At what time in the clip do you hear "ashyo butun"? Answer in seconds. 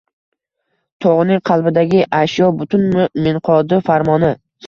2.21-2.89